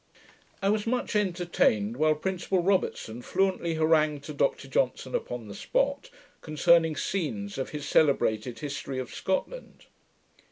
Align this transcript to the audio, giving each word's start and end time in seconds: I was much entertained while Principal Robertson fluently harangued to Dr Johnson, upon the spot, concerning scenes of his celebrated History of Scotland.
I 0.63 0.69
was 0.69 0.87
much 0.87 1.15
entertained 1.15 1.95
while 1.95 2.15
Principal 2.15 2.63
Robertson 2.63 3.21
fluently 3.21 3.75
harangued 3.75 4.23
to 4.23 4.33
Dr 4.33 4.67
Johnson, 4.67 5.13
upon 5.13 5.47
the 5.47 5.53
spot, 5.53 6.09
concerning 6.41 6.95
scenes 6.95 7.59
of 7.59 7.69
his 7.69 7.87
celebrated 7.87 8.57
History 8.57 8.97
of 8.97 9.13
Scotland. 9.13 9.85